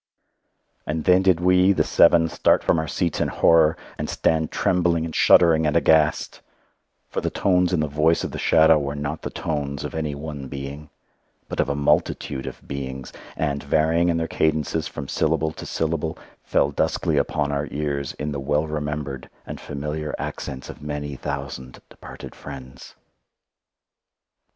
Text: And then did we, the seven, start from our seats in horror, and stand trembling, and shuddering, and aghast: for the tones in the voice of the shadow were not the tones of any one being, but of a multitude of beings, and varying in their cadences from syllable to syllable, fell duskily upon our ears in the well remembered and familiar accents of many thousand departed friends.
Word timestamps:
And 0.87 1.03
then 1.03 1.21
did 1.21 1.39
we, 1.39 1.73
the 1.73 1.83
seven, 1.83 2.27
start 2.27 2.63
from 2.63 2.79
our 2.79 2.87
seats 2.87 3.21
in 3.21 3.27
horror, 3.27 3.77
and 3.99 4.09
stand 4.09 4.49
trembling, 4.49 5.05
and 5.05 5.15
shuddering, 5.15 5.67
and 5.67 5.77
aghast: 5.77 6.41
for 7.07 7.21
the 7.21 7.29
tones 7.29 7.71
in 7.71 7.81
the 7.81 7.87
voice 7.87 8.23
of 8.23 8.31
the 8.31 8.39
shadow 8.39 8.79
were 8.79 8.95
not 8.95 9.21
the 9.21 9.29
tones 9.29 9.83
of 9.83 9.93
any 9.93 10.15
one 10.15 10.47
being, 10.47 10.89
but 11.47 11.59
of 11.59 11.69
a 11.69 11.75
multitude 11.75 12.47
of 12.47 12.67
beings, 12.67 13.13
and 13.37 13.61
varying 13.61 14.09
in 14.09 14.17
their 14.17 14.27
cadences 14.27 14.87
from 14.87 15.07
syllable 15.07 15.51
to 15.51 15.67
syllable, 15.67 16.17
fell 16.41 16.71
duskily 16.71 17.17
upon 17.17 17.51
our 17.51 17.67
ears 17.69 18.13
in 18.13 18.31
the 18.31 18.39
well 18.39 18.65
remembered 18.65 19.29
and 19.45 19.61
familiar 19.61 20.15
accents 20.17 20.67
of 20.67 20.81
many 20.81 21.15
thousand 21.15 21.79
departed 21.89 22.33
friends. 22.33 22.95